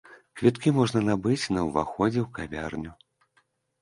Квіткі 0.39 0.69
можна 0.77 1.03
набыць 1.09 1.51
на 1.57 1.67
ўваходзе 1.69 2.19
ў 2.25 2.25
кавярню. 2.39 2.91